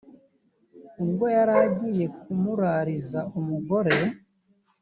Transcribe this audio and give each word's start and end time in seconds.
ubwo 1.03 1.25
yari 1.35 1.53
agiye 1.67 2.05
kumurariza 2.19 3.19
umugore 3.39 3.95